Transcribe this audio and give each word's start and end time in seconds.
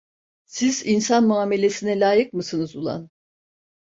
Siz 0.45 0.85
insan 0.85 1.23
muamelesine 1.27 1.99
layık 1.99 2.33
mısınız 2.33 2.75
ulan… 2.75 3.09